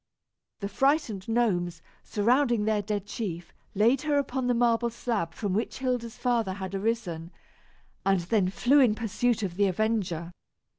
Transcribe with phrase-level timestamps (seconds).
[0.61, 5.77] The frightened gnomes, surrounding their dead chief, laid her upon the marble slab from which
[5.77, 7.29] Hilda's father had arisen,
[8.03, 10.31] and then flew in pursuit of the avenger.